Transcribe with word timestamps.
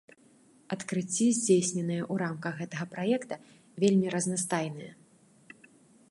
Адкрыцці, 0.75 1.25
здзейсненыя 1.39 1.99
ў 2.05 2.15
рамках 2.23 2.53
гэтага 2.61 2.85
праекта, 2.93 3.35
вельмі 3.83 4.07
разнастайныя. 4.15 4.91